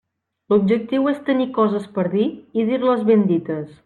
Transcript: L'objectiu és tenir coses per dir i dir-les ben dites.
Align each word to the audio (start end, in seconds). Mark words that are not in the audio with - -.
L'objectiu 0.53 1.09
és 1.11 1.19
tenir 1.27 1.45
coses 1.57 1.85
per 1.97 2.05
dir 2.15 2.25
i 2.61 2.65
dir-les 2.71 3.05
ben 3.11 3.23
dites. 3.35 3.77